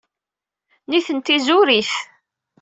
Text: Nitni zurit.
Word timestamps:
Nitni 0.89 1.37
zurit. 1.45 1.89